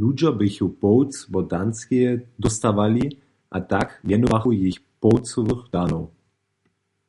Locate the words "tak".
3.70-3.88